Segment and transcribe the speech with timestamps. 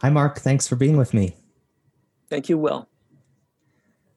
[0.00, 0.38] Hi, Mark.
[0.38, 1.34] Thanks for being with me.
[2.30, 2.88] Thank you, Will.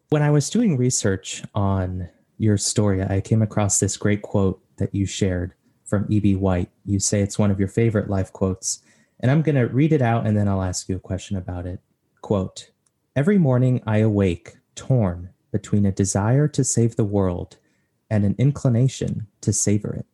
[0.09, 2.07] When I was doing research on
[2.38, 5.54] your story, I came across this great quote that you shared
[5.86, 6.36] from E.B.
[6.36, 6.70] White.
[6.86, 8.83] You say it's one of your favorite life quotes.
[9.20, 11.66] And I'm going to read it out and then I'll ask you a question about
[11.66, 11.80] it.
[12.21, 12.70] Quote
[13.16, 17.57] Every morning I awake torn between a desire to save the world
[18.09, 20.05] and an inclination to savor it.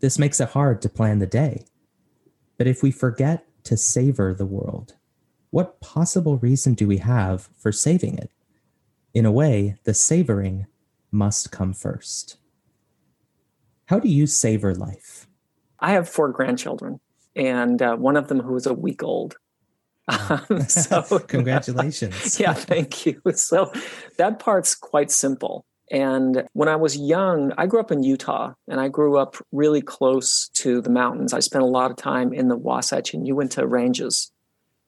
[0.00, 1.64] This makes it hard to plan the day.
[2.56, 4.94] But if we forget to savor the world,
[5.50, 8.30] what possible reason do we have for saving it?
[9.14, 10.66] In a way, the savoring
[11.10, 12.38] must come first.
[13.86, 15.28] How do you savor life?
[15.78, 17.00] I have four grandchildren,
[17.36, 19.36] and uh, one of them who is a week old.
[20.08, 22.40] Um, so, congratulations.
[22.40, 23.22] yeah, thank you.
[23.34, 23.72] So,
[24.16, 25.64] that part's quite simple.
[25.90, 29.82] And when I was young, I grew up in Utah and I grew up really
[29.82, 31.32] close to the mountains.
[31.32, 34.30] I spent a lot of time in the Wasatch and Uinta ranges.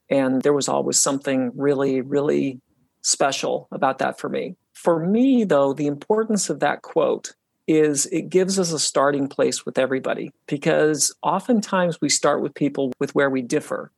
[0.09, 2.61] And there was always something really, really
[3.03, 4.57] special about that for me.
[4.73, 7.35] For me, though, the importance of that quote
[7.67, 12.93] is it gives us a starting place with everybody because oftentimes we start with people
[12.99, 13.91] with where we differ.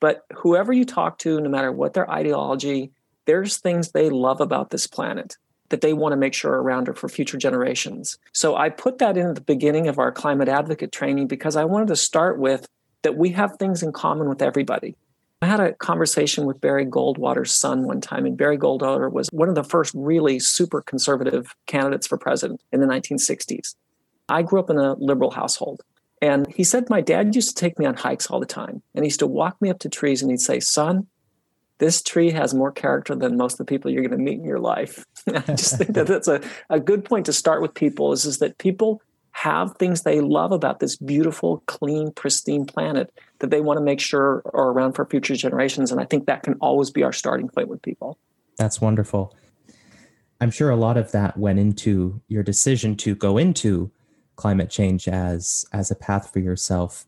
[0.00, 2.92] But whoever you talk to, no matter what their ideology,
[3.26, 5.36] there's things they love about this planet
[5.70, 8.18] that they want to make sure are around her for future generations.
[8.32, 11.64] So I put that in at the beginning of our climate advocate training because I
[11.64, 12.66] wanted to start with
[13.02, 14.96] that we have things in common with everybody.
[15.40, 19.48] I had a conversation with Barry Goldwater's son one time, and Barry Goldwater was one
[19.48, 23.76] of the first really super conservative candidates for president in the 1960s.
[24.28, 25.82] I grew up in a liberal household.
[26.20, 28.82] And he said, My dad used to take me on hikes all the time.
[28.94, 31.06] And he used to walk me up to trees and he'd say, Son,
[31.78, 34.44] this tree has more character than most of the people you're going to meet in
[34.44, 35.06] your life.
[35.48, 36.40] I just think that that's a,
[36.70, 40.50] a good point to start with people is, is that people have things they love
[40.50, 45.04] about this beautiful, clean, pristine planet that they want to make sure are around for
[45.06, 45.92] future generations.
[45.92, 48.18] And I think that can always be our starting point with people.
[48.56, 49.36] That's wonderful.
[50.40, 53.90] I'm sure a lot of that went into your decision to go into
[54.36, 57.06] climate change as as a path for yourself.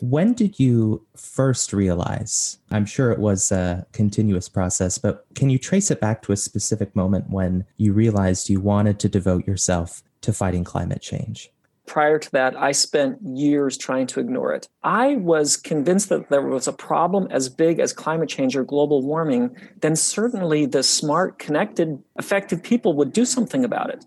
[0.00, 2.58] When did you first realize?
[2.70, 6.36] I'm sure it was a continuous process, but can you trace it back to a
[6.36, 11.50] specific moment when you realized you wanted to devote yourself to fighting climate change?
[11.90, 14.68] prior to that, I spent years trying to ignore it.
[14.84, 19.02] I was convinced that there was a problem as big as climate change or global
[19.02, 24.04] warming, then certainly the smart, connected, effective people would do something about it.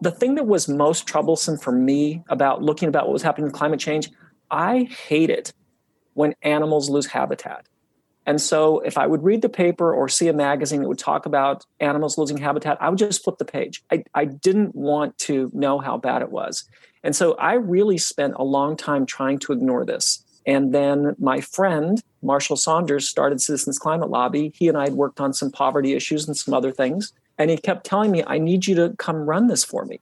[0.00, 3.52] The thing that was most troublesome for me about looking about what was happening with
[3.52, 4.10] climate change,
[4.52, 5.52] I hate it
[6.14, 7.66] when animals lose habitat.
[8.26, 11.26] And so if I would read the paper or see a magazine that would talk
[11.26, 13.82] about animals losing habitat, I would just flip the page.
[13.90, 16.64] I, I didn't want to know how bad it was.
[17.02, 20.24] And so I really spent a long time trying to ignore this.
[20.46, 24.52] And then my friend, Marshall Saunders, started Citizens Climate Lobby.
[24.54, 27.12] He and I had worked on some poverty issues and some other things.
[27.38, 30.00] And he kept telling me, I need you to come run this for me.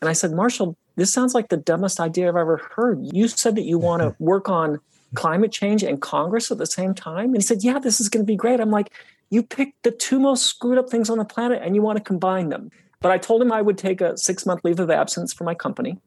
[0.00, 3.00] And I said, Marshall, this sounds like the dumbest idea I've ever heard.
[3.12, 4.80] You said that you want to work on
[5.14, 7.26] climate change and Congress at the same time?
[7.26, 8.60] And he said, Yeah, this is going to be great.
[8.60, 8.92] I'm like,
[9.30, 12.04] You picked the two most screwed up things on the planet and you want to
[12.04, 12.70] combine them.
[13.00, 15.54] But I told him I would take a six month leave of absence for my
[15.54, 15.98] company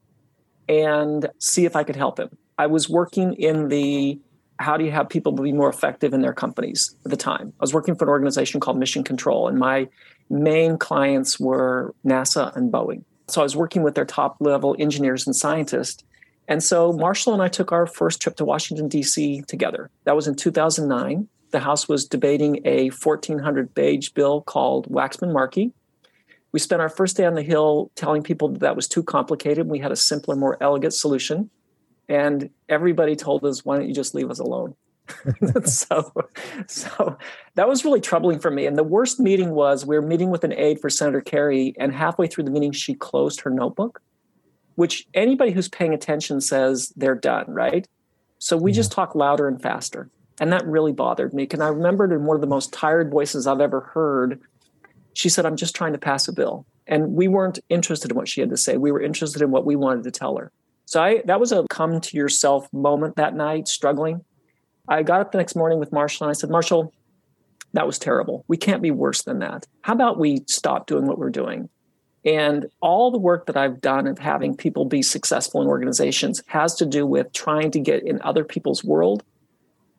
[0.67, 2.37] and see if I could help him.
[2.57, 4.19] I was working in the
[4.59, 7.51] how do you have people be more effective in their companies at the time?
[7.59, 9.87] I was working for an organization called Mission Control, and my
[10.29, 13.03] main clients were NASA and Boeing.
[13.31, 16.03] So I was working with their top level engineers and scientists
[16.51, 19.43] and so Marshall and I took our first trip to Washington, D.C.
[19.43, 19.89] together.
[20.03, 21.27] That was in 2009.
[21.51, 25.71] The House was debating a 1400 page bill called Waxman Markey.
[26.51, 29.67] We spent our first day on the Hill telling people that that was too complicated.
[29.67, 31.49] We had a simpler, more elegant solution.
[32.09, 34.75] And everybody told us, why don't you just leave us alone?
[35.65, 36.11] so,
[36.67, 37.17] so
[37.55, 38.65] that was really troubling for me.
[38.65, 41.93] And the worst meeting was we were meeting with an aide for Senator Kerry, and
[41.93, 44.01] halfway through the meeting, she closed her notebook
[44.75, 47.87] which anybody who's paying attention says they're done, right?
[48.39, 48.77] So we yeah.
[48.77, 50.09] just talk louder and faster.
[50.39, 51.47] And that really bothered me.
[51.51, 54.41] And I remembered in one of the most tired voices I've ever heard,
[55.13, 56.65] she said, I'm just trying to pass a bill.
[56.87, 58.77] And we weren't interested in what she had to say.
[58.77, 60.51] We were interested in what we wanted to tell her.
[60.85, 64.25] So I that was a come to yourself moment that night, struggling.
[64.91, 66.93] I got up the next morning with Marshall and I said, Marshall,
[67.71, 68.43] that was terrible.
[68.49, 69.65] We can't be worse than that.
[69.83, 71.69] How about we stop doing what we're doing?
[72.25, 76.75] And all the work that I've done of having people be successful in organizations has
[76.75, 79.23] to do with trying to get in other people's world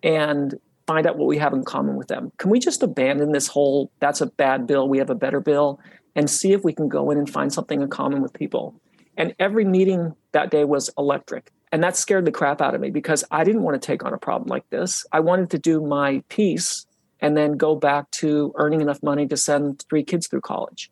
[0.02, 0.54] and
[0.86, 2.30] find out what we have in common with them.
[2.36, 5.80] Can we just abandon this whole that's a bad bill, we have a better bill,
[6.14, 8.78] and see if we can go in and find something in common with people?
[9.16, 11.50] And every meeting that day was electric.
[11.72, 14.12] And that scared the crap out of me because I didn't want to take on
[14.12, 15.06] a problem like this.
[15.10, 16.86] I wanted to do my piece
[17.20, 20.90] and then go back to earning enough money to send three kids through college.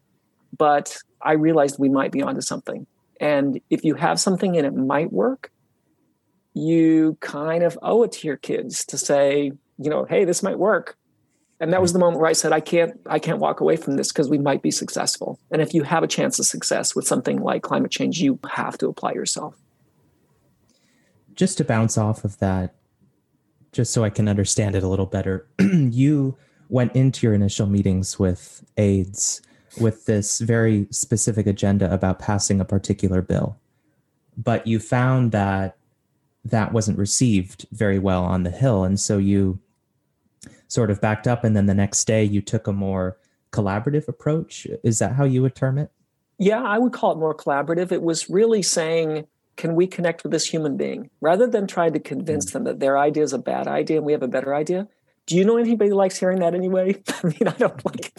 [0.57, 2.87] But I realized we might be onto something.
[3.21, 5.53] And if you have something and it might work,
[6.55, 10.59] you kind of owe it to your kids to say, you know, hey, this might
[10.59, 10.97] work.
[11.61, 13.97] And that was the moment where I said, I can't, I can't walk away from
[13.97, 15.39] this because we might be successful.
[15.51, 18.79] And if you have a chance of success with something like climate change, you have
[18.79, 19.55] to apply yourself.
[21.41, 22.75] Just to bounce off of that,
[23.73, 26.37] just so I can understand it a little better, you
[26.69, 29.41] went into your initial meetings with aides
[29.81, 33.57] with this very specific agenda about passing a particular bill.
[34.37, 35.79] But you found that
[36.45, 38.85] that wasn't received very well on the Hill.
[38.85, 39.61] And so you
[40.69, 41.43] sort of backed up.
[41.43, 43.17] And then the next day you took a more
[43.51, 44.67] collaborative approach.
[44.85, 45.91] Is that how you would term it?
[46.37, 47.93] Yeah, I would call it more collaborative.
[47.93, 49.27] It was really saying,
[49.61, 52.59] can we connect with this human being rather than trying to convince mm-hmm.
[52.59, 54.89] them that their idea is a bad idea and we have a better idea?
[55.31, 57.01] do you know anybody likes hearing that anyway?
[57.09, 58.13] I mean, I don't like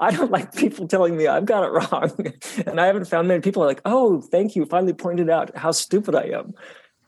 [0.00, 2.32] I don't like people telling me I've got it wrong.
[2.66, 4.66] and I haven't found many people are like, oh, thank you.
[4.66, 6.54] Finally pointed out how stupid I am.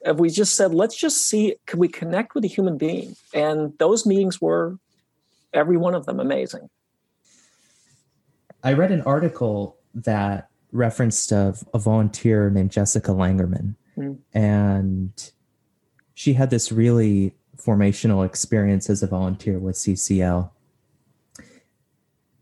[0.02, 3.16] If we just said, let's just see, can we connect with a human being?
[3.32, 4.78] And those meetings were
[5.52, 6.70] every one of them amazing.
[8.62, 13.76] I read an article that referenced a, a volunteer named Jessica Langerman.
[13.96, 14.18] Mm.
[14.34, 15.30] And
[16.14, 20.50] she had this really formational experience as a volunteer with CCL.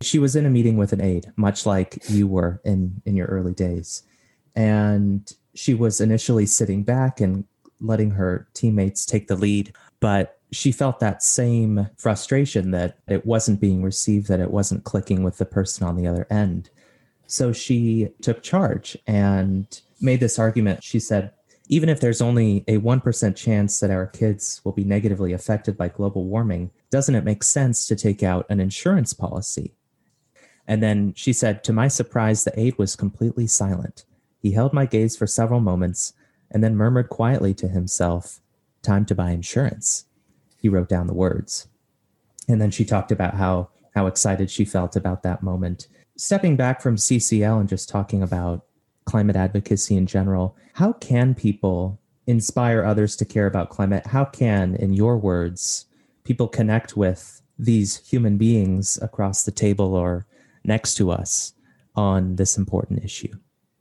[0.00, 3.28] She was in a meeting with an aide, much like you were in, in your
[3.28, 4.02] early days.
[4.56, 7.44] And she was initially sitting back and
[7.80, 9.74] letting her teammates take the lead.
[10.00, 15.22] But she felt that same frustration that it wasn't being received, that it wasn't clicking
[15.22, 16.70] with the person on the other end.
[17.32, 20.84] So she took charge and made this argument.
[20.84, 21.30] She said,
[21.66, 25.88] even if there's only a 1% chance that our kids will be negatively affected by
[25.88, 29.72] global warming, doesn't it make sense to take out an insurance policy?
[30.68, 34.04] And then she said, To my surprise, the aide was completely silent.
[34.38, 36.12] He held my gaze for several moments
[36.50, 38.40] and then murmured quietly to himself,
[38.82, 40.04] Time to buy insurance.
[40.60, 41.66] He wrote down the words.
[42.46, 45.88] And then she talked about how, how excited she felt about that moment.
[46.24, 48.64] Stepping back from CCL and just talking about
[49.06, 51.98] climate advocacy in general, how can people
[52.28, 54.06] inspire others to care about climate?
[54.06, 55.86] How can, in your words,
[56.22, 60.24] people connect with these human beings across the table or
[60.62, 61.54] next to us
[61.96, 63.32] on this important issue?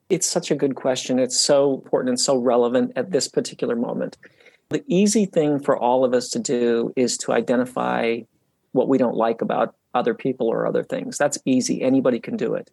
[0.09, 1.19] It's such a good question.
[1.19, 4.17] It's so important and so relevant at this particular moment.
[4.69, 8.21] The easy thing for all of us to do is to identify
[8.71, 11.17] what we don't like about other people or other things.
[11.17, 11.81] That's easy.
[11.81, 12.71] Anybody can do it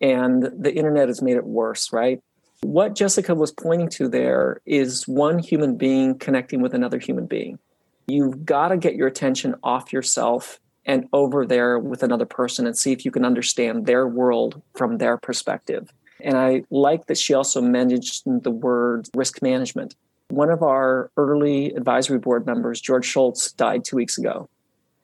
[0.00, 2.20] and the internet has made it worse, right?
[2.62, 7.58] What Jessica was pointing to there is one human being connecting with another human being.
[8.06, 12.76] You've got to get your attention off yourself and over there with another person and
[12.76, 15.92] see if you can understand their world from their perspective.
[16.20, 19.94] And I like that she also mentioned the word risk management.
[20.30, 24.48] One of our early advisory board members, George Shultz, died two weeks ago.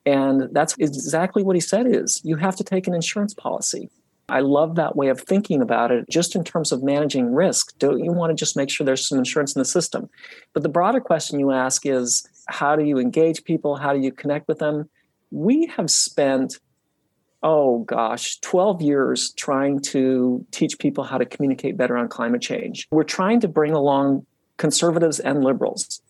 [0.06, 3.90] And that's exactly what he said is you have to take an insurance policy.
[4.28, 7.76] I love that way of thinking about it, just in terms of managing risk.
[7.78, 10.08] Don't you want to just make sure there's some insurance in the system?
[10.54, 13.76] But the broader question you ask is how do you engage people?
[13.76, 14.88] How do you connect with them?
[15.30, 16.58] We have spent,
[17.42, 22.88] oh gosh, 12 years trying to teach people how to communicate better on climate change.
[22.90, 26.00] We're trying to bring along conservatives and liberals,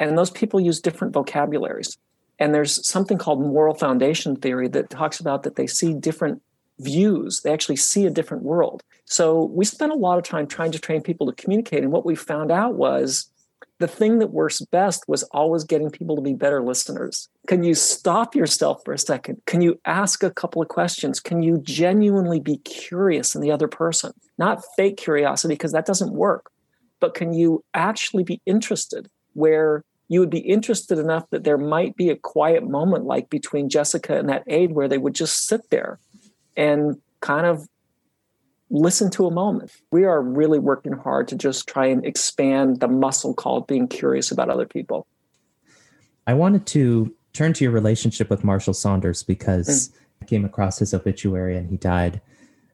[0.00, 1.96] and those people use different vocabularies.
[2.40, 6.42] And there's something called moral foundation theory that talks about that they see different
[6.78, 7.42] views.
[7.42, 8.82] They actually see a different world.
[9.04, 11.82] So we spent a lot of time trying to train people to communicate.
[11.82, 13.30] And what we found out was
[13.78, 17.28] the thing that works best was always getting people to be better listeners.
[17.46, 19.40] Can you stop yourself for a second?
[19.46, 21.20] Can you ask a couple of questions?
[21.20, 24.12] Can you genuinely be curious in the other person?
[24.38, 26.50] Not fake curiosity, because that doesn't work.
[27.00, 31.96] But can you actually be interested where you would be interested enough that there might
[31.96, 35.70] be a quiet moment like between Jessica and that aide where they would just sit
[35.70, 36.00] there
[36.56, 37.68] and kind of
[38.70, 39.70] listen to a moment.
[39.92, 44.32] We are really working hard to just try and expand the muscle called being curious
[44.32, 45.06] about other people.
[46.26, 49.96] I wanted to turn to your relationship with Marshall Saunders because mm.
[50.22, 52.20] I came across his obituary and he died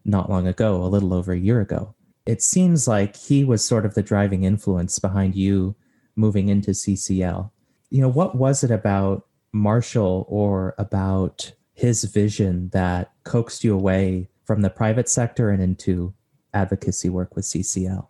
[0.06, 1.94] not long ago, a little over a year ago.
[2.24, 5.76] It seems like he was sort of the driving influence behind you
[6.16, 7.50] moving into CCL.
[7.90, 14.28] You know, what was it about Marshall or about his vision that coaxed you away
[14.44, 16.14] from the private sector and into
[16.52, 18.08] advocacy work with CCL?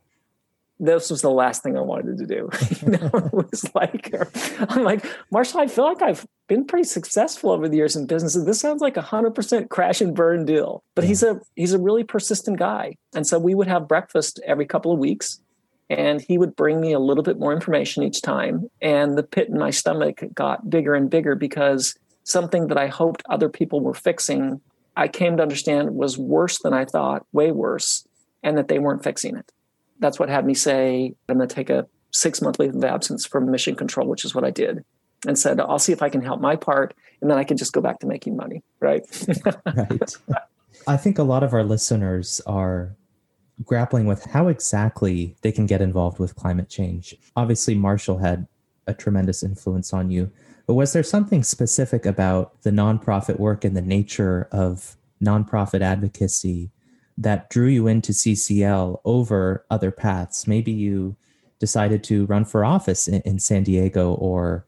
[0.78, 2.50] this was the last thing I wanted to do.
[2.82, 4.14] you know, it was like,
[4.70, 8.34] I'm like, Marshall, I feel like I've been pretty successful over the years in business.
[8.34, 10.82] This sounds like a hundred percent crash and burn deal.
[10.94, 12.96] But he's a he's a really persistent guy.
[13.14, 15.40] And so we would have breakfast every couple of weeks
[15.88, 18.69] and he would bring me a little bit more information each time.
[18.83, 23.23] And the pit in my stomach got bigger and bigger because something that I hoped
[23.28, 24.61] other people were fixing,
[24.97, 28.07] I came to understand was worse than I thought, way worse,
[28.43, 29.52] and that they weren't fixing it
[29.99, 33.26] that's what had me say, I'm going to take a six month leave of absence
[33.26, 34.85] from mission control, which is what I did,
[35.26, 37.73] and said, I'll see if I can help my part, and then I can just
[37.73, 38.62] go back to making money.
[38.81, 39.02] Right.
[39.66, 40.16] right.
[40.87, 42.95] I think a lot of our listeners are
[43.64, 47.14] grappling with how exactly they can get involved with climate change.
[47.36, 48.46] Obviously, Marshall had
[48.86, 50.30] a tremendous influence on you,
[50.66, 56.70] but was there something specific about the nonprofit work and the nature of nonprofit advocacy
[57.18, 60.46] that drew you into CCL over other paths?
[60.46, 61.16] Maybe you
[61.58, 64.66] decided to run for office in, in San Diego or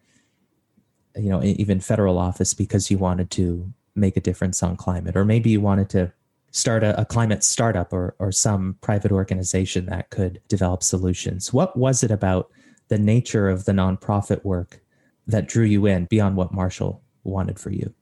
[1.16, 5.24] you know even federal office because you wanted to make a difference on climate or
[5.24, 6.12] maybe you wanted to
[6.50, 11.76] start a, a, climate startup or, or some private organization that could develop solutions what
[11.76, 12.50] was it about
[12.88, 14.80] the nature of the nonprofit work
[15.26, 17.92] that drew you in beyond what marshall wanted for you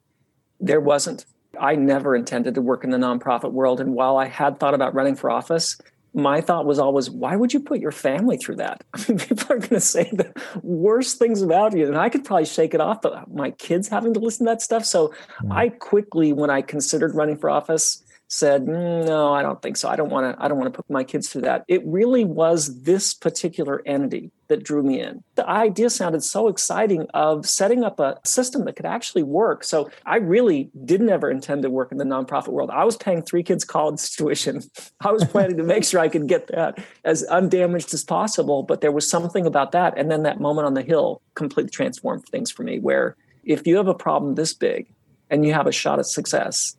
[0.61, 1.27] there wasn't
[1.61, 3.81] I never intended to work in the nonprofit world.
[3.81, 5.79] And while I had thought about running for office,
[6.15, 8.83] my thought was always, why would you put your family through that?
[8.95, 11.87] I mean, people are going to say the worst things about you.
[11.87, 14.63] And I could probably shake it off, but my kids having to listen to that
[14.63, 14.85] stuff.
[14.85, 15.13] So
[15.43, 15.53] mm.
[15.53, 19.89] I quickly, when I considered running for office, said mm, no i don't think so.
[19.89, 21.65] I don't want to i don't want to put my kids through that.
[21.69, 25.23] It really was this particular entity that drew me in.
[25.35, 29.65] The idea sounded so exciting of setting up a system that could actually work.
[29.65, 32.71] So i really didn't ever intend to work in the nonprofit world.
[32.71, 34.63] I was paying three kids college tuition.
[35.01, 38.81] I was planning to make sure i could get that as undamaged as possible but
[38.81, 39.97] there was something about that.
[39.97, 43.77] And then that moment on the hill completely transformed things for me where if you
[43.77, 44.89] have a problem this big
[45.31, 46.77] and you have a shot at success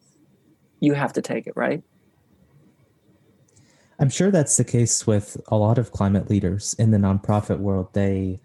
[0.79, 1.83] you have to take it, right?
[3.99, 7.93] I'm sure that's the case with a lot of climate leaders in the nonprofit world.
[7.93, 8.39] They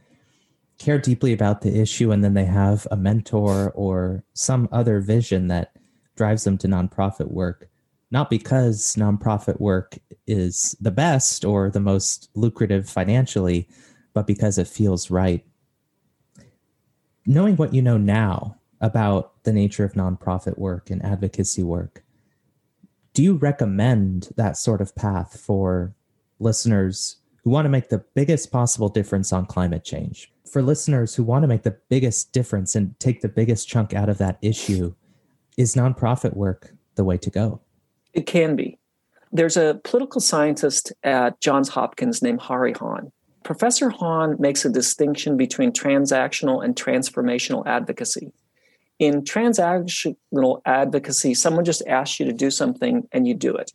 [0.78, 5.48] care deeply about the issue and then they have a mentor or some other vision
[5.48, 5.76] that
[6.16, 7.68] drives them to nonprofit work,
[8.10, 13.68] not because nonprofit work is the best or the most lucrative financially,
[14.14, 15.44] but because it feels right.
[17.26, 22.02] Knowing what you know now about the nature of nonprofit work and advocacy work,
[23.14, 25.94] do you recommend that sort of path for
[26.38, 30.32] listeners who want to make the biggest possible difference on climate change?
[30.50, 34.08] For listeners who want to make the biggest difference and take the biggest chunk out
[34.08, 34.94] of that issue,
[35.56, 37.60] is nonprofit work the way to go?
[38.14, 38.78] It can be.
[39.30, 43.10] There's a political scientist at Johns Hopkins named Hahrie Han.
[43.44, 48.32] Professor Han makes a distinction between transactional and transformational advocacy
[48.98, 53.72] in transactional advocacy, someone just asks you to do something and you do it.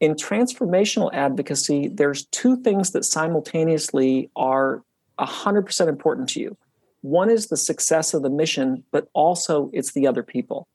[0.00, 4.82] In transformational advocacy, there's two things that simultaneously are
[5.18, 6.56] 100% important to you.
[7.02, 10.66] One is the success of the mission, but also it's the other people.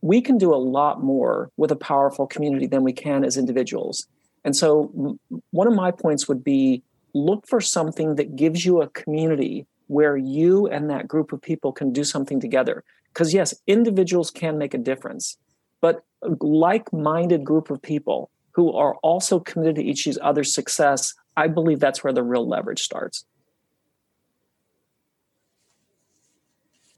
[0.00, 4.06] We can do a lot more with a powerful community than we can as individuals.
[4.44, 5.18] And so,
[5.50, 6.82] one of my points would be
[7.14, 11.72] look for something that gives you a community where you and that group of people
[11.72, 12.84] can do something together.
[13.14, 15.38] Because, yes, individuals can make a difference,
[15.80, 21.14] but a like minded group of people who are also committed to each other's success,
[21.36, 23.24] I believe that's where the real leverage starts.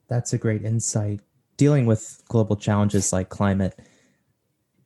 [0.08, 1.20] That's a great insight.
[1.56, 3.78] Dealing with global challenges like climate,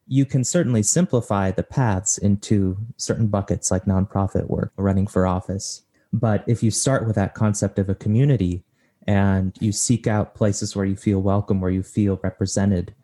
[0.07, 5.83] you can certainly simplify the paths into certain buckets like nonprofit work, running for office.
[6.13, 8.65] But if you start with that concept of a community,
[9.07, 12.95] and you seek out places where you feel welcome, where you feel represented,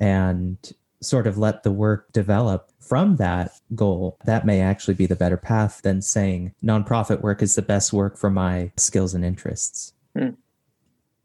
[0.00, 5.16] and sort of let the work develop from that goal, that may actually be the
[5.16, 9.92] better path than saying nonprofit work is the best work for my skills and interests.
[10.16, 10.36] Mm.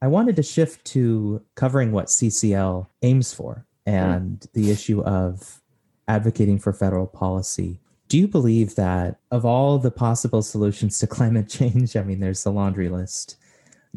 [0.01, 4.51] I wanted to shift to covering what CCL aims for and mm.
[4.53, 5.61] the issue of
[6.07, 7.79] advocating for federal policy.
[8.07, 12.43] Do you believe that of all the possible solutions to climate change, I mean, there's
[12.43, 13.37] the laundry list,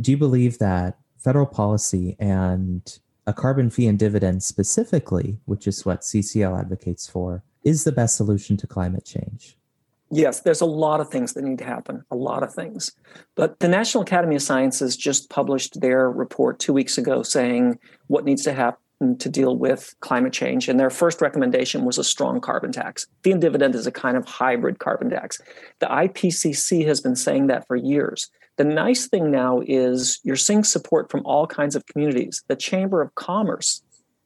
[0.00, 5.84] do you believe that federal policy and a carbon fee and dividend specifically, which is
[5.84, 9.56] what CCL advocates for, is the best solution to climate change?
[10.10, 12.92] Yes, there's a lot of things that need to happen, a lot of things.
[13.34, 18.24] But the National Academy of Sciences just published their report two weeks ago saying what
[18.24, 20.68] needs to happen to deal with climate change.
[20.68, 23.06] And their first recommendation was a strong carbon tax.
[23.24, 25.40] And dividend is a kind of hybrid carbon tax.
[25.80, 28.30] The IPCC has been saying that for years.
[28.56, 32.42] The nice thing now is you're seeing support from all kinds of communities.
[32.46, 33.82] The Chamber of Commerce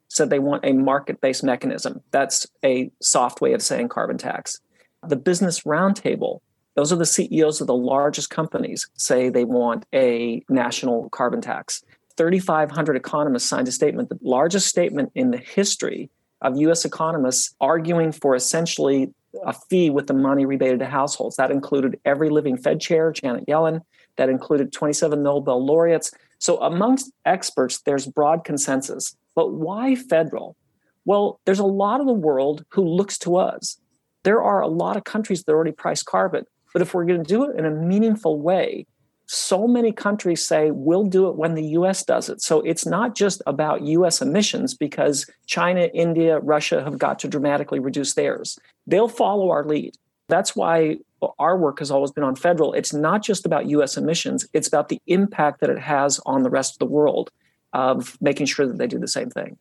[0.08, 2.02] said they want a market based mechanism.
[2.10, 4.60] That's a soft way of saying carbon tax.
[5.06, 6.40] The Business Roundtable,
[6.74, 11.82] those are the CEOs of the largest companies, say they want a national carbon tax.
[12.16, 18.12] 3,500 economists signed a statement, the largest statement in the history of US economists arguing
[18.12, 19.12] for essentially
[19.44, 21.36] a fee with the money rebated to households.
[21.36, 23.82] That included every living Fed chair, Janet Yellen,
[24.18, 26.12] that included 27 Nobel laureates.
[26.38, 29.16] So, amongst experts, there's broad consensus.
[29.34, 30.56] But why federal?
[31.04, 33.80] Well, there's a lot of the world who looks to us.
[34.24, 36.44] There are a lot of countries that already price carbon.
[36.72, 38.86] But if we're going to do it in a meaningful way,
[39.26, 42.42] so many countries say we'll do it when the US does it.
[42.42, 47.78] So it's not just about US emissions because China, India, Russia have got to dramatically
[47.78, 48.58] reduce theirs.
[48.86, 49.94] They'll follow our lead.
[50.28, 50.98] That's why
[51.38, 52.72] our work has always been on federal.
[52.72, 56.50] It's not just about US emissions, it's about the impact that it has on the
[56.50, 57.30] rest of the world
[57.72, 59.58] of making sure that they do the same thing.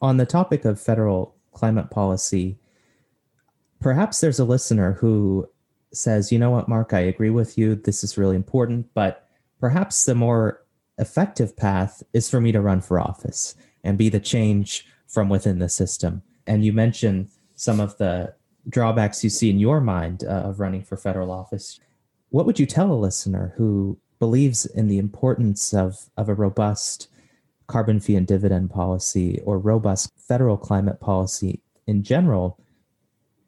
[0.00, 2.58] On the topic of federal climate policy,
[3.80, 5.48] perhaps there's a listener who
[5.92, 7.74] says, you know what, Mark, I agree with you.
[7.74, 9.26] This is really important, but
[9.60, 10.62] perhaps the more
[10.98, 15.58] effective path is for me to run for office and be the change from within
[15.58, 16.22] the system.
[16.46, 18.34] And you mentioned some of the
[18.68, 21.80] drawbacks you see in your mind uh, of running for federal office.
[22.30, 27.08] What would you tell a listener who believes in the importance of, of a robust
[27.66, 32.58] carbon fee and dividend policy or robust federal climate policy in general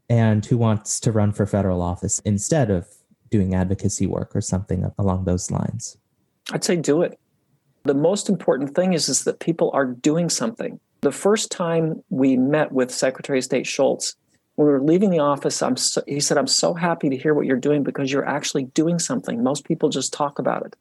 [0.09, 2.89] and who wants to run for federal office instead of
[3.31, 5.97] doing advocacy work or something along those lines?
[6.53, 7.19] I'd say do it.
[7.85, 10.81] The most important thing is, is that people are doing something.
[11.01, 14.28] The first time we met with Secretary of State Shultz, when
[14.59, 17.47] we were leaving the office, I'm so, he said, I'm so happy to hear what
[17.47, 19.43] you're doing because you're actually doing something.
[19.43, 20.75] Most people just talk about it.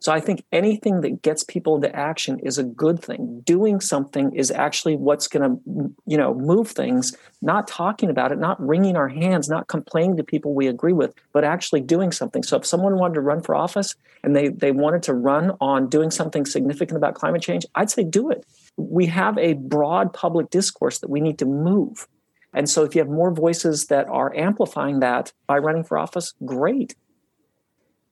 [0.00, 3.40] So I think anything that gets people into action is a good thing.
[3.46, 7.16] Doing something is actually what's going to, you know, move things.
[7.40, 11.14] Not talking about it, not wringing our hands, not complaining to people we agree with,
[11.32, 12.42] but actually doing something.
[12.42, 15.88] So if someone wanted to run for office and they they wanted to run on
[15.88, 18.44] doing something significant about climate change, I'd say do it.
[18.76, 22.08] We have a broad public discourse that we need to move.
[22.52, 26.34] And so if you have more voices that are amplifying that by running for office,
[26.44, 26.94] great.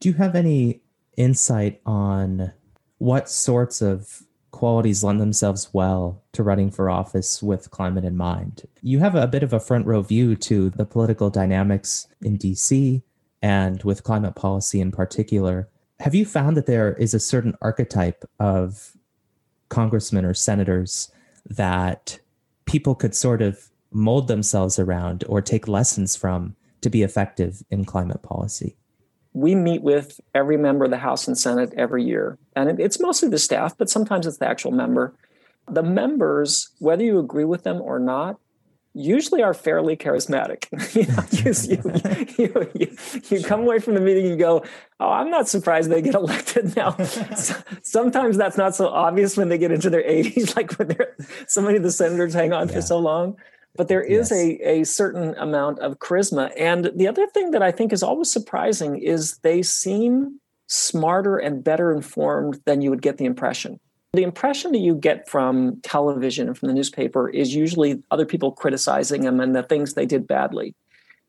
[0.00, 0.81] Do you have any
[1.16, 2.53] insight on
[2.98, 8.64] what sorts of qualities lend themselves well to running for office with climate in mind.
[8.83, 13.03] You have a bit of a front row view to the political dynamics in DC
[13.42, 15.68] and with climate policy in particular.
[16.00, 18.96] Have you found that there is a certain archetype of
[19.68, 21.11] congressmen or senators
[21.46, 22.18] that
[22.64, 27.85] people could sort of mold themselves around or take lessons from to be effective in
[27.85, 28.76] climate policy?
[29.33, 32.38] we meet with every member of the House and Senate every year.
[32.57, 35.14] And it's mostly the staff, but sometimes it's the actual member.
[35.68, 38.38] The members, whether you agree with them or not,
[38.92, 40.66] usually are fairly charismatic.
[42.38, 42.96] you, you, you,
[43.29, 44.64] you, come away from the meeting and go,
[44.98, 46.96] Oh, I'm not surprised they get elected now.
[47.83, 51.14] Sometimes that's not so obvious when they get into their 80s, like when they're,
[51.46, 52.74] so many of the senators hang on yeah.
[52.74, 53.37] for so long
[53.76, 54.33] but there is yes.
[54.33, 56.52] a, a certain amount of charisma.
[56.59, 61.64] And the other thing that I think is always surprising is they seem smarter and
[61.64, 63.80] better informed than you would get the impression.
[64.12, 68.50] The impression that you get from television and from the newspaper is usually other people
[68.50, 70.74] criticizing them and the things they did badly.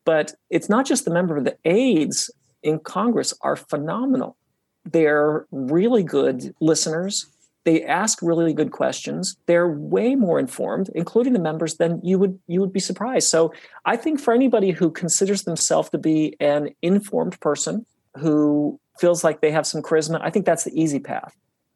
[0.03, 2.31] But it's not just the member of the aides
[2.63, 4.35] in Congress are phenomenal.
[4.83, 7.27] They're really good listeners.
[7.63, 9.37] They ask really good questions.
[9.45, 13.27] They're way more informed, including the members, than you would you would be surprised.
[13.29, 13.53] So
[13.85, 17.85] I think for anybody who considers themselves to be an informed person
[18.17, 21.35] who feels like they have some charisma, I think that's the easy path.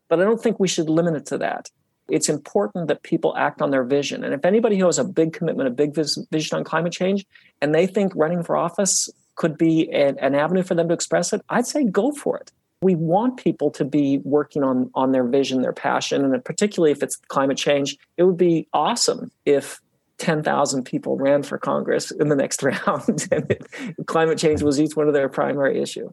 [0.10, 1.70] But I don't think we should limit it to that.
[2.10, 4.24] It's important that people act on their vision.
[4.24, 7.26] And if anybody who has a big commitment, a big vision on climate change,
[7.62, 11.34] and they think running for office could be an, an avenue for them to express
[11.34, 15.24] it, I'd say go for it we want people to be working on on their
[15.24, 19.80] vision their passion and particularly if it's climate change it would be awesome if
[20.18, 23.58] 10,000 people ran for congress in the next round and
[24.06, 26.10] climate change was each one of their primary issue.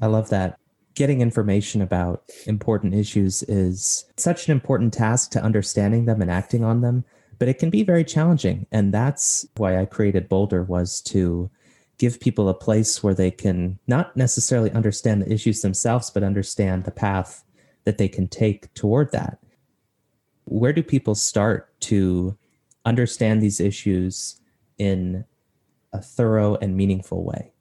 [0.00, 0.58] I love that.
[0.94, 6.64] Getting information about important issues is such an important task to understanding them and acting
[6.64, 7.04] on them
[7.38, 11.50] but it can be very challenging and that's why i created boulder was to
[12.02, 16.82] give people a place where they can not necessarily understand the issues themselves, but understand
[16.82, 17.44] the path
[17.84, 19.38] that they can take toward that.
[20.46, 22.36] where do people start to
[22.84, 24.40] understand these issues
[24.78, 25.24] in
[25.92, 27.52] a thorough and meaningful way?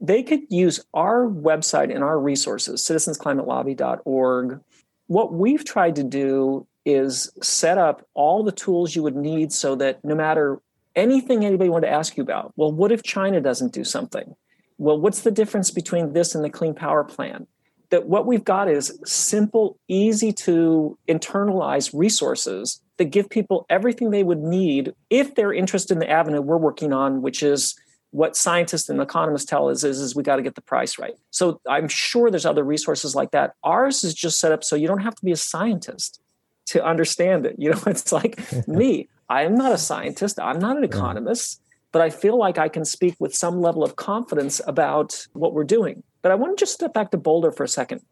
[0.00, 4.60] They could use our website and our resources, citizensclimatelobby.org.
[5.08, 9.74] What we've tried to do is set up all the tools you would need so
[9.74, 10.62] that no matter
[10.96, 14.34] anything anybody wanted to ask you about, well, what if China doesn't do something?
[14.78, 17.46] Well, what's the difference between this and the Clean Power Plan?
[17.90, 24.22] That what we've got is simple, easy to internalize resources that give people everything they
[24.22, 27.74] would need if they're interested in the avenue we're working on, which is
[28.10, 31.14] what scientists and economists tell us is, is we got to get the price right.
[31.30, 33.54] So I'm sure there's other resources like that.
[33.62, 36.20] Ours is just set up so you don't have to be a scientist
[36.66, 37.56] to understand it.
[37.58, 39.08] You know, it's like me.
[39.30, 40.40] I am not a scientist.
[40.40, 41.62] I'm not an economist,
[41.92, 45.62] but I feel like I can speak with some level of confidence about what we're
[45.62, 46.02] doing.
[46.20, 48.02] But I want to just step back to Boulder for a second.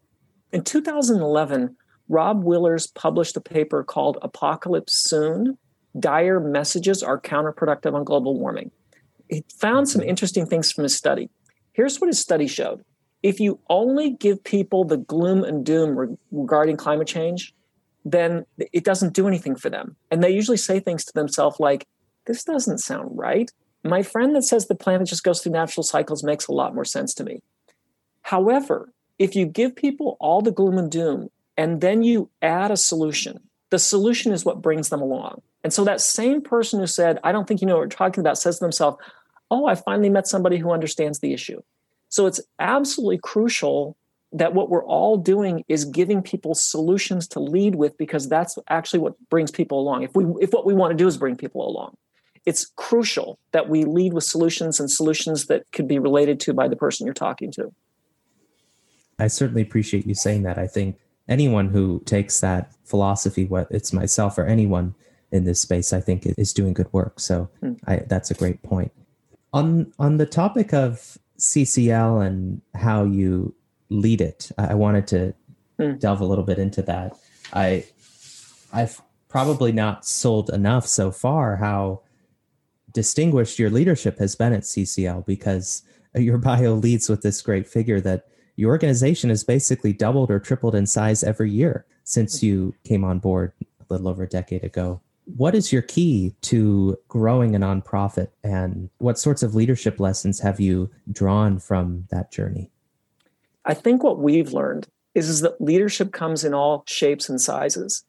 [0.53, 1.75] In 2011,
[2.07, 5.57] Rob Willers published a paper called Apocalypse Soon
[5.99, 8.71] Dire Messages Are Counterproductive on Global Warming.
[9.29, 10.09] He found some mm-hmm.
[10.09, 11.29] interesting things from his study.
[11.73, 12.83] Here's what his study showed
[13.21, 17.53] if you only give people the gloom and doom regarding climate change,
[18.05, 19.95] then it doesn't do anything for them.
[20.09, 21.87] And they usually say things to themselves like,
[22.25, 23.51] this doesn't sound right.
[23.83, 26.85] My friend that says the planet just goes through natural cycles makes a lot more
[26.85, 27.41] sense to me.
[28.21, 32.77] However, if you give people all the gloom and doom and then you add a
[32.77, 35.41] solution, the solution is what brings them along.
[35.63, 38.21] And so that same person who said, I don't think you know what we're talking
[38.21, 38.97] about, says to themselves,
[39.51, 41.61] Oh, I finally met somebody who understands the issue.
[42.09, 43.97] So it's absolutely crucial
[44.31, 48.99] that what we're all doing is giving people solutions to lead with because that's actually
[48.99, 50.03] what brings people along.
[50.03, 51.95] If we if what we want to do is bring people along
[52.45, 56.67] it's crucial that we lead with solutions and solutions that could be related to by
[56.67, 57.71] the person you're talking to.
[59.17, 60.57] I certainly appreciate you saying that.
[60.57, 64.95] I think anyone who takes that philosophy whether it's myself or anyone
[65.31, 67.19] in this space i think is doing good work.
[67.19, 67.73] So hmm.
[67.85, 68.91] I, that's a great point.
[69.53, 73.53] On on the topic of ccl and how you
[73.89, 74.51] lead it.
[74.57, 75.33] I wanted to
[75.79, 75.99] mm.
[75.99, 77.17] delve a little bit into that.
[77.53, 77.85] I
[78.71, 82.01] I've probably not sold enough so far how
[82.93, 85.83] distinguished your leadership has been at CCL because
[86.15, 88.25] your bio leads with this great figure that
[88.55, 93.19] your organization has basically doubled or tripled in size every year since you came on
[93.19, 94.99] board a little over a decade ago.
[95.37, 100.59] What is your key to growing a nonprofit and what sorts of leadership lessons have
[100.59, 102.71] you drawn from that journey?
[103.65, 108.03] I think what we've learned is, is that leadership comes in all shapes and sizes,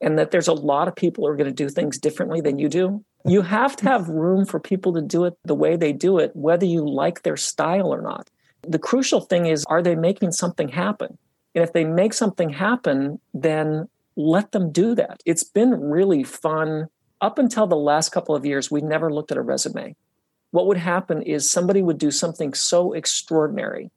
[0.00, 2.58] and that there's a lot of people who are going to do things differently than
[2.58, 3.04] you do.
[3.24, 6.34] You have to have room for people to do it the way they do it,
[6.34, 8.30] whether you like their style or not.
[8.62, 11.18] The crucial thing is, are they making something happen?
[11.54, 15.22] And if they make something happen, then let them do that.
[15.24, 16.88] It's been really fun.
[17.20, 19.96] Up until the last couple of years, we've never looked at a resume.
[20.50, 23.90] What would happen is somebody would do something so extraordinary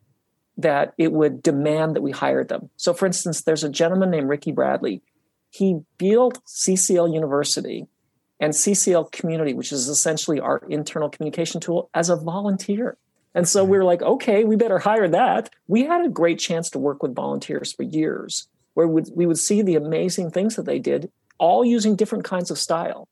[0.57, 2.69] that it would demand that we hire them.
[2.77, 5.01] So, for instance, there's a gentleman named Ricky Bradley.
[5.49, 7.87] He built CCL University
[8.39, 12.97] and CCL Community, which is essentially our internal communication tool, as a volunteer.
[13.33, 15.49] And so we were like, okay, we better hire that.
[15.67, 19.61] We had a great chance to work with volunteers for years, where we would see
[19.61, 23.07] the amazing things that they did, all using different kinds of style.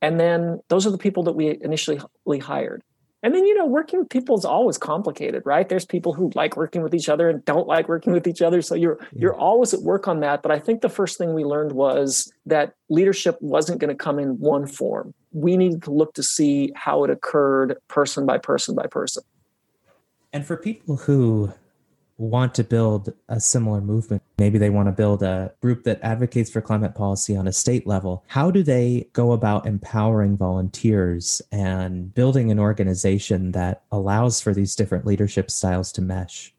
[0.00, 2.00] And then those are the people that we initially
[2.38, 2.82] hired.
[3.22, 5.68] And then, you know, working with people is always complicated, right?
[5.68, 8.62] There's people who like working with each other and don't like working with each other.
[8.62, 9.20] So you're yeah.
[9.20, 10.42] you're always at work on that.
[10.42, 14.18] But I think the first thing we learned was that leadership wasn't going to come
[14.18, 15.12] in one form.
[15.32, 19.22] We needed to look to see how it occurred person by person by person.
[20.32, 21.52] And for people who
[22.20, 26.50] want to build a similar movement, maybe they want to build a group that advocates
[26.50, 32.14] for climate policy on a state level, how do they go about empowering volunteers and
[32.14, 36.52] building an organization that allows for these different leadership styles to mesh?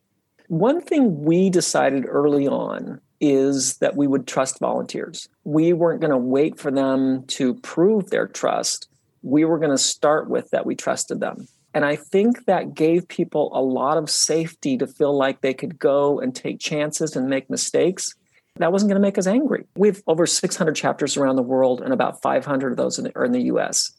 [0.47, 5.29] One thing we decided early on is that we would trust volunteers.
[5.43, 8.89] We weren't going to wait for them to prove their trust.
[9.21, 11.47] We were going to start with that we trusted them.
[11.73, 15.79] And I think that gave people a lot of safety to feel like they could
[15.79, 18.13] go and take chances and make mistakes.
[18.57, 19.65] That wasn't going to make us angry.
[19.77, 23.31] We have over 600 chapters around the world, and about 500 of those are in
[23.31, 23.91] the US.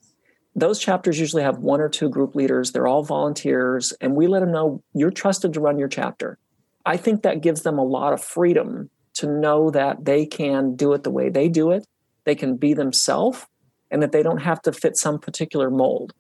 [0.55, 2.73] Those chapters usually have one or two group leaders.
[2.73, 6.39] They're all volunteers, and we let them know you're trusted to run your chapter.
[6.85, 10.93] I think that gives them a lot of freedom to know that they can do
[10.93, 11.87] it the way they do it,
[12.25, 13.47] they can be themselves,
[13.91, 16.13] and that they don't have to fit some particular mold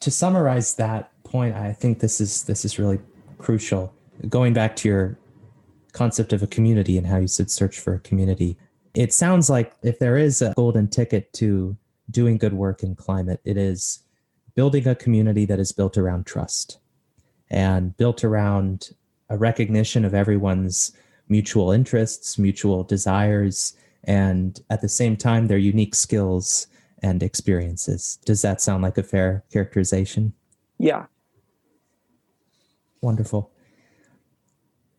[0.00, 3.00] to summarize that point, I think this is this is really
[3.38, 3.92] crucial.
[4.28, 5.18] Going back to your
[5.92, 8.56] concept of a community and how you said search for a community,
[8.94, 11.76] It sounds like if there is a golden ticket to
[12.10, 14.02] doing good work in climate, it is
[14.54, 16.78] building a community that is built around trust
[17.50, 18.90] and built around
[19.28, 20.92] a recognition of everyone's
[21.28, 26.66] mutual interests, mutual desires, and at the same time, their unique skills
[27.02, 28.18] and experiences.
[28.24, 30.32] Does that sound like a fair characterization?
[30.78, 31.06] Yeah.
[33.00, 33.50] Wonderful.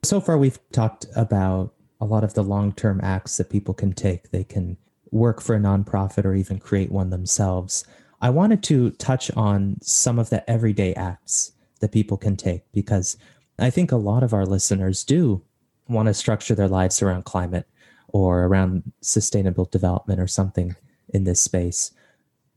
[0.03, 3.93] So far, we've talked about a lot of the long term acts that people can
[3.93, 4.31] take.
[4.31, 4.77] They can
[5.11, 7.83] work for a nonprofit or even create one themselves.
[8.21, 13.17] I wanted to touch on some of the everyday acts that people can take because
[13.57, 15.41] I think a lot of our listeners do
[15.87, 17.67] want to structure their lives around climate
[18.09, 20.75] or around sustainable development or something
[21.13, 21.91] in this space.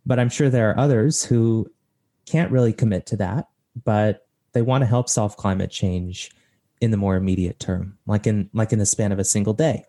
[0.05, 1.71] But I'm sure there are others who
[2.27, 3.49] can't really commit to that,
[3.85, 6.31] but they want to help solve climate change
[6.81, 9.85] in the more immediate term, like in like in the span of a single day.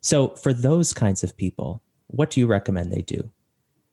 [0.00, 3.30] So for those kinds of people, what do you recommend they do?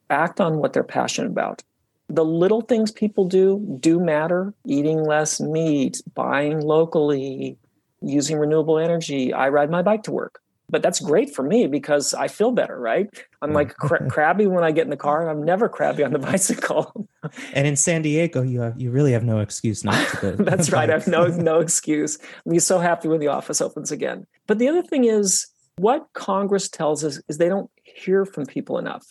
[0.09, 1.63] Act on what they're passionate about.
[2.09, 4.53] The little things people do do matter.
[4.65, 7.57] Eating less meat, buying locally,
[8.01, 9.33] using renewable energy.
[9.33, 10.42] I ride my bike to work
[10.73, 13.07] but that's great for me because I feel better, right?
[13.43, 13.53] I'm mm.
[13.53, 16.19] like cra- crabby when I get in the car, and I'm never crabby on the
[16.31, 17.07] bicycle.
[17.53, 20.31] and in San Diego, you have, you really have no excuse not to.
[20.39, 20.89] that's right.
[20.89, 22.17] I have no no excuse.
[22.45, 24.25] I'll be so happy when the office opens again.
[24.47, 25.45] But the other thing is,
[25.77, 29.05] what Congress tells us is they don't hear from people enough.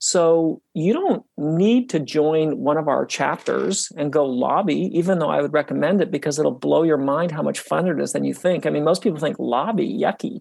[0.00, 5.30] So you don't need to join one of our chapters and go lobby, even though
[5.30, 8.24] I would recommend it because it'll blow your mind how much fun it is than
[8.24, 8.66] you think.
[8.66, 10.40] I mean, most people think lobby, yucky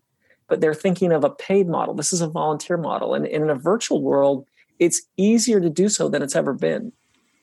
[0.49, 1.93] but they're thinking of a paid model.
[1.93, 3.13] This is a volunteer model.
[3.13, 4.45] And in a virtual world,
[4.79, 6.91] it's easier to do so than it's ever been.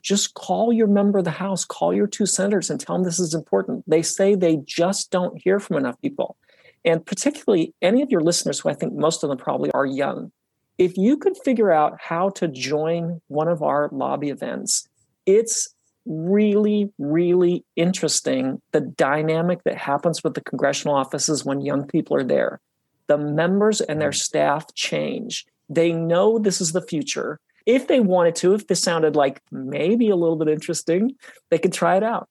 [0.02, 3.18] Just call your member of the House, call your two senators and tell them this
[3.18, 3.84] is important.
[3.86, 6.36] They say they just don't hear from enough people.
[6.84, 10.30] And particularly any of your listeners, who I think most of them probably are young,
[10.78, 14.88] if you could figure out how to join one of our lobby events,
[15.24, 22.16] it's really, really interesting the dynamic that happens with the congressional offices when young people
[22.16, 22.60] are there
[23.08, 24.20] the members and their mm.
[24.20, 25.46] staff change.
[25.68, 27.40] They know this is the future.
[27.64, 31.16] If they wanted to, if this sounded like maybe a little bit interesting,
[31.50, 32.28] they could try it out.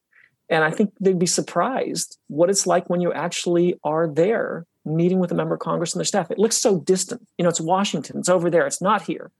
[0.50, 5.20] And I think they'd be surprised what it's like when you actually are there meeting
[5.20, 6.30] with a member of Congress and their staff.
[6.30, 7.28] It looks so distant.
[7.38, 9.32] You know, it's Washington, it's over there, it's not here.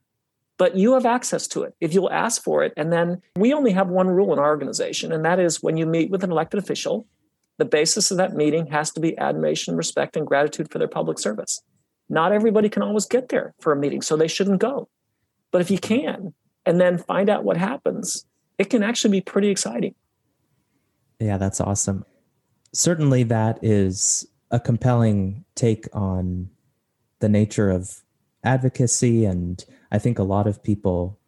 [0.58, 2.72] But you have access to it if you'll ask for it.
[2.76, 5.86] And then we only have one rule in our organization, and that is when you
[5.86, 7.06] meet with an elected official,
[7.58, 11.18] the basis of that meeting has to be admiration, respect, and gratitude for their public
[11.18, 11.62] service.
[12.08, 14.88] Not everybody can always get there for a meeting, so they shouldn't go.
[15.50, 18.26] But if you can, and then find out what happens,
[18.58, 19.94] it can actually be pretty exciting.
[21.20, 22.04] Yeah, that's awesome.
[22.72, 26.50] Certainly, that is a compelling take on
[27.20, 28.02] the nature of
[28.44, 29.24] advocacy.
[29.24, 31.18] And I think a lot of people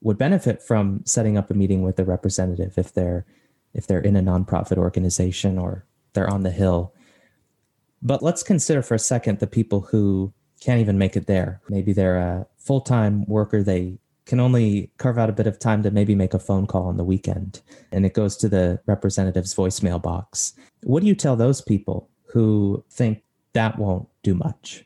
[0.00, 3.26] would benefit from setting up a meeting with a representative if they're
[3.74, 6.92] if they're in a nonprofit organization or they're on the Hill.
[8.02, 11.60] But let's consider for a second the people who can't even make it there.
[11.68, 13.62] Maybe they're a full time worker.
[13.62, 16.86] They can only carve out a bit of time to maybe make a phone call
[16.86, 20.54] on the weekend, and it goes to the representative's voicemail box.
[20.84, 24.84] What do you tell those people who think that won't do much?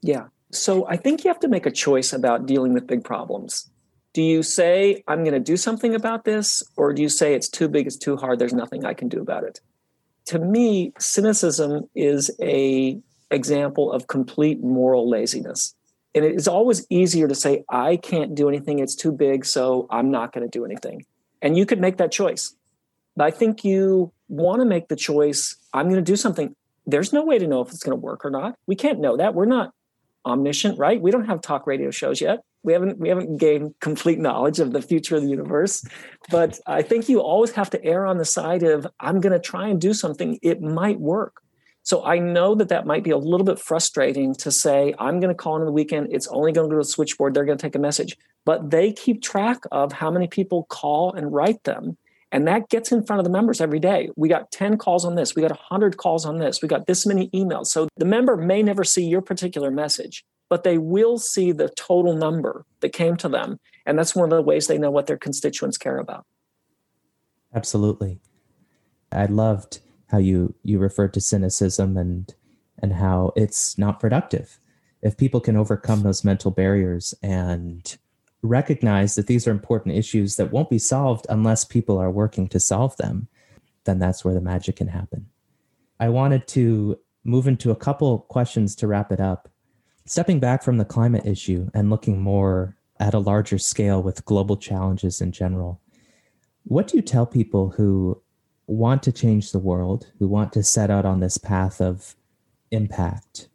[0.00, 0.28] Yeah.
[0.50, 3.70] So I think you have to make a choice about dealing with big problems
[4.12, 7.48] do you say i'm going to do something about this or do you say it's
[7.48, 9.60] too big it's too hard there's nothing i can do about it?
[10.26, 12.98] To me cynicism is a
[13.30, 15.74] example of complete moral laziness.
[16.14, 19.86] And it is always easier to say i can't do anything it's too big so
[19.90, 21.04] i'm not going to do anything.
[21.40, 22.54] And you could make that choice.
[23.16, 26.54] But i think you want to make the choice i'm going to do something.
[26.86, 28.56] There's no way to know if it's going to work or not.
[28.66, 29.34] We can't know that.
[29.34, 29.74] We're not
[30.28, 31.00] omniscient right?
[31.00, 32.40] We don't have talk radio shows yet.
[32.62, 35.84] We haven't we haven't gained complete knowledge of the future of the universe.
[36.30, 39.38] But i think you always have to err on the side of i'm going to
[39.38, 40.38] try and do something.
[40.42, 41.42] It might work.
[41.82, 45.34] So i know that that might be a little bit frustrating to say i'm going
[45.34, 46.08] to call in the weekend.
[46.10, 47.34] It's only going to go to the switchboard.
[47.34, 48.16] They're going to take a message.
[48.44, 51.96] But they keep track of how many people call and write them
[52.30, 54.10] and that gets in front of the members every day.
[54.16, 55.34] We got 10 calls on this.
[55.34, 56.60] We got 100 calls on this.
[56.60, 57.66] We got this many emails.
[57.66, 62.14] So the member may never see your particular message, but they will see the total
[62.14, 63.58] number that came to them.
[63.86, 66.24] And that's one of the ways they know what their constituents care about.
[67.54, 68.20] Absolutely.
[69.10, 72.34] I loved how you you referred to cynicism and
[72.80, 74.60] and how it's not productive.
[75.00, 77.96] If people can overcome those mental barriers and
[78.42, 82.60] recognize that these are important issues that won't be solved unless people are working to
[82.60, 83.28] solve them,
[83.84, 85.26] then that's where the magic can happen.
[85.98, 89.48] I wanted to move into a couple questions to wrap it up
[90.08, 94.56] Stepping back from the climate issue and looking more at a larger scale with global
[94.56, 95.82] challenges in general,
[96.64, 98.18] what do you tell people who
[98.66, 102.16] want to change the world, who want to set out on this path of
[102.70, 103.50] impact,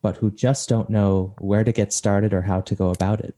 [0.00, 3.36] but who just don't know where to get started or how to go about it?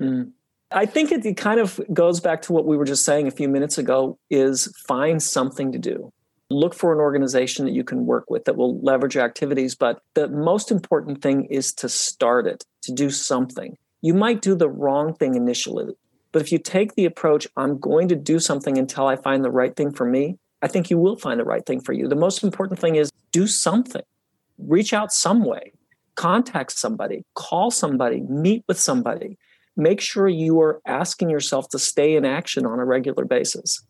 [0.00, 0.32] Mm.
[0.70, 3.48] I think it, kind of goes back to what we were just saying a few
[3.48, 6.12] minutes ago is find something to do.
[6.50, 9.74] Look for an organization that you can work with that will leverage your activities.
[9.74, 13.76] But the most important thing is to start it, to do something.
[14.02, 15.94] You might do the wrong thing initially,
[16.32, 19.50] but if you take the approach, I'm going to do something until I find the
[19.50, 22.08] right thing for me, I think you will find the right thing for you.
[22.08, 24.02] The most important thing is do something,
[24.58, 25.72] reach out some way,
[26.14, 29.38] contact somebody, call somebody, meet with somebody.
[29.78, 33.80] Make sure you are asking yourself to stay in action on a regular basis.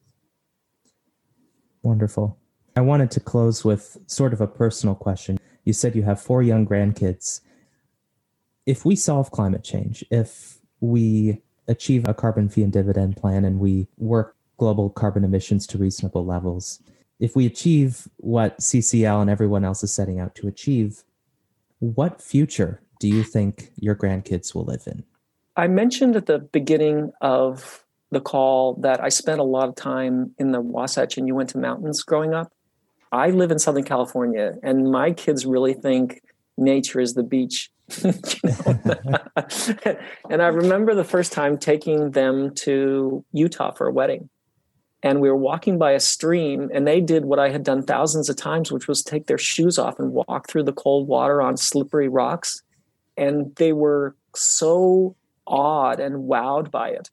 [1.82, 2.38] Wonderful.
[2.76, 5.38] I wanted to close with sort of a personal question.
[5.64, 7.40] You said you have four young grandkids.
[8.66, 13.58] If we solve climate change, if we achieve a carbon fee and dividend plan and
[13.58, 16.82] we work global carbon emissions to reasonable levels.
[17.18, 21.04] If we achieve what CCL and everyone else is setting out to achieve,
[21.78, 25.04] what future do you think your grandkids will live in?
[25.58, 30.32] I mentioned at the beginning of the call that I spent a lot of time
[30.38, 32.52] in the Wasatch and Uinta Mountains growing up.
[33.10, 36.22] I live in Southern California, and my kids really think
[36.56, 37.70] nature is the beach.
[40.30, 44.30] and I remember the first time taking them to Utah for a wedding
[45.02, 48.28] and we were walking by a stream and they did what i had done thousands
[48.28, 51.56] of times which was take their shoes off and walk through the cold water on
[51.56, 52.62] slippery rocks
[53.16, 55.14] and they were so
[55.48, 57.10] awed and wowed by it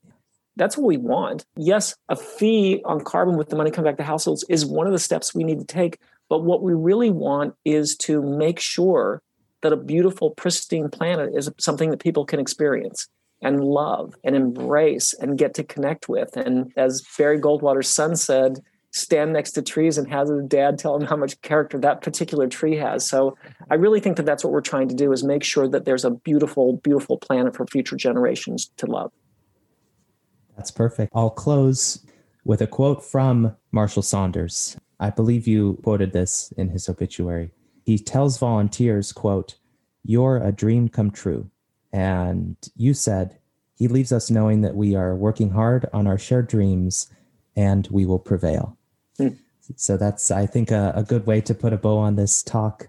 [0.56, 4.04] that's what we want yes a fee on carbon with the money coming back to
[4.04, 7.54] households is one of the steps we need to take but what we really want
[7.66, 9.22] is to make sure
[9.62, 13.08] that a beautiful pristine planet is something that people can experience
[13.42, 16.36] and love and embrace and get to connect with.
[16.38, 18.60] And as Barry Goldwater's son said,
[18.96, 22.48] stand next to trees and have his dad tell him how much character that particular
[22.48, 23.08] tree has.
[23.08, 23.64] So mm-hmm.
[23.70, 26.06] I really think that that's what we're trying to do is make sure that there's
[26.06, 29.12] a beautiful, beautiful planet for future generations to love.
[30.56, 31.12] That's perfect.
[31.14, 32.06] I'll close
[32.46, 34.78] with a quote from Marshall Saunders.
[34.98, 37.52] I believe you quoted this in his obituary.
[37.84, 39.56] He tells volunteers, quote,
[40.06, 41.52] "You're a dream come true."
[41.92, 43.40] And you said,
[43.78, 47.10] He leaves us knowing that we are working hard on our shared dreams
[47.58, 48.78] and we will prevail.
[49.76, 52.88] So that's, I think, a, a good way to put a bow on this talk.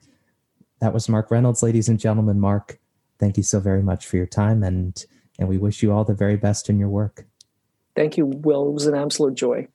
[0.80, 2.38] That was Mark Reynolds, ladies and gentlemen.
[2.38, 2.78] Mark,
[3.18, 5.04] thank you so very much for your time and
[5.38, 7.26] and we wish you all the very best in your work.
[7.94, 8.68] Thank you, Will.
[8.68, 9.68] It was an absolute joy.